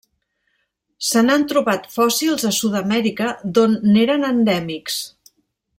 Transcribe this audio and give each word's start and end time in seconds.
Se 1.09 1.21
n'han 1.27 1.45
trobat 1.51 1.85
fòssils 1.97 2.47
a 2.49 2.53
Sud-amèrica, 2.61 3.29
d'on 3.59 3.77
n'eren 3.93 4.27
endèmics. 4.31 4.97